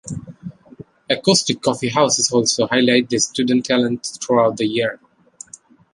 Acoustic 1.11 1.61
coffeehouses 1.61 2.31
also 2.33 2.65
highlight 2.65 3.11
student 3.21 3.63
talent 3.63 4.03
throughout 4.19 4.57
the 4.57 4.65
year. 4.65 4.99